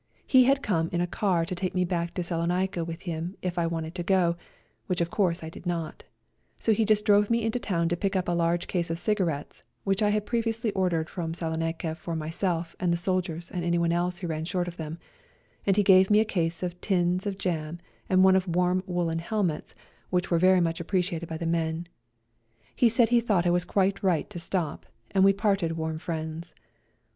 He 0.25 0.45
had 0.45 0.63
come 0.63 0.89
in 0.91 0.99
a 0.99 1.05
car 1.05 1.45
to 1.45 1.53
take 1.53 1.75
me 1.75 1.85
back 1.85 2.15
to 2.15 2.23
Salonica 2.23 2.83
with 2.83 3.01
him 3.01 3.37
if 3.43 3.59
I 3.59 3.67
wanted 3.67 3.93
to 3.93 4.01
go, 4.01 4.35
which 4.87 4.99
of 4.99 5.11
course 5.11 5.43
I 5.43 5.49
did 5.49 5.67
not; 5.67 6.05
so 6.57 6.73
he 6.73 6.85
just 6.85 7.05
drove 7.05 7.29
me 7.29 7.43
into 7.43 7.59
town 7.59 7.87
to 7.89 7.95
pick 7.95 8.15
up 8.15 8.27
a 8.27 8.31
large 8.31 8.65
case 8.65 8.89
of 8.89 8.97
cigarettes 8.97 9.61
which 9.83 10.01
I 10.01 10.09
had 10.09 10.25
previously 10.25 10.71
ordered 10.71 11.07
from 11.07 11.35
Salonica 11.35 11.93
for 11.93 12.15
my 12.15 12.31
self 12.31 12.75
and 12.79 12.91
the 12.91 12.97
soldiers 12.97 13.51
and 13.51 13.63
anyone 13.63 13.91
else 13.91 14.17
who 14.17 14.27
ran 14.27 14.43
short 14.43 14.67
of 14.67 14.77
them, 14.77 14.97
and 15.67 15.75
he 15.77 15.81
also 15.83 15.89
gave 15.89 16.09
me 16.09 16.19
a 16.19 16.25
case 16.25 16.63
of 16.63 16.81
tins 16.81 17.27
of 17.27 17.37
jam 17.37 17.77
and 18.09 18.23
one 18.23 18.35
of 18.35 18.47
warm 18.55 18.81
woollen 18.87 19.19
helmets, 19.19 19.75
which 20.09 20.31
were 20.31 20.39
very 20.39 20.59
much 20.61 20.79
appreciated 20.79 21.29
by 21.29 21.37
the 21.37 21.45
men. 21.45 21.85
He 22.75 22.89
said 22.89 23.09
he 23.09 23.21
thought 23.21 23.45
I 23.45 23.51
was 23.51 23.65
quite 23.65 24.01
right 24.01 24.27
to 24.31 24.39
stop, 24.39 24.87
and 25.11 25.23
we 25.23 25.31
parted 25.31 25.77
warm 25.77 25.99
friends. 25.99 26.55